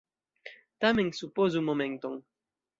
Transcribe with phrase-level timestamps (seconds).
[0.79, 2.21] Tamen supozu momenton.